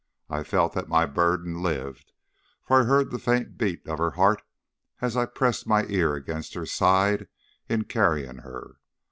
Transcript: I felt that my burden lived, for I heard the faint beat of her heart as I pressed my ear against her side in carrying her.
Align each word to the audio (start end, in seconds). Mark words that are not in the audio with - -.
I 0.31 0.41
felt 0.41 0.73
that 0.73 0.87
my 0.89 1.05
burden 1.05 1.61
lived, 1.61 2.13
for 2.63 2.81
I 2.81 2.85
heard 2.85 3.11
the 3.11 3.19
faint 3.19 3.55
beat 3.55 3.87
of 3.87 3.99
her 3.99 4.09
heart 4.09 4.41
as 4.99 5.15
I 5.15 5.27
pressed 5.27 5.67
my 5.67 5.83
ear 5.85 6.15
against 6.15 6.55
her 6.55 6.65
side 6.65 7.27
in 7.69 7.83
carrying 7.83 8.37
her. 8.39 8.77